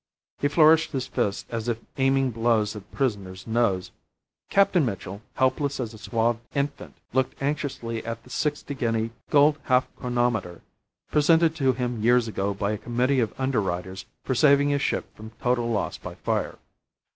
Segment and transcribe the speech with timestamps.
[0.39, 3.91] He flourished his fist as if aiming blows at the prisoner's nose.
[4.49, 9.95] Captain Mitchell, helpless as a swathed infant, looked anxiously at the sixty guinea gold half
[9.97, 10.61] chronometer,
[11.11, 15.33] presented to him years ago by a Committee of Underwriters for saving a ship from
[15.39, 16.57] total loss by fire.